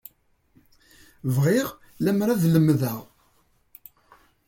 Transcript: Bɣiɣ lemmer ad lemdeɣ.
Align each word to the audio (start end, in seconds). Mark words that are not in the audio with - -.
Bɣiɣ 1.35 1.67
lemmer 2.03 2.27
ad 2.29 2.43
lemdeɣ. 2.53 2.97